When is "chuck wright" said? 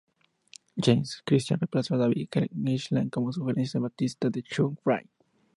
4.31-5.07